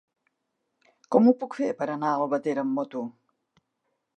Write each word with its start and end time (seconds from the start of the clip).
Com 1.15 1.29
ho 1.29 1.33
puc 1.43 1.57
fer 1.59 1.69
per 1.81 1.89
anar 1.97 2.09
a 2.15 2.23
Albatera 2.23 2.65
amb 2.67 2.75
moto? 2.81 3.05